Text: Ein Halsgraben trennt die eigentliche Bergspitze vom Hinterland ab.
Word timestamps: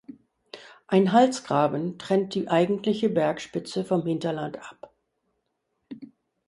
Ein 0.87 1.11
Halsgraben 1.11 1.99
trennt 1.99 2.33
die 2.33 2.47
eigentliche 2.49 3.07
Bergspitze 3.07 3.85
vom 3.85 4.03
Hinterland 4.07 4.57
ab. 4.57 4.91